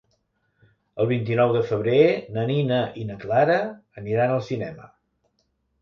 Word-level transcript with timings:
El 1.03 1.07
vint-i-nou 1.11 1.53
de 1.57 1.61
febrer 1.73 2.01
na 2.39 2.47
Nina 2.55 2.81
i 3.03 3.07
na 3.13 3.21
Clara 3.27 3.61
aniran 4.05 4.39
al 4.41 4.47
cinema. 4.53 4.93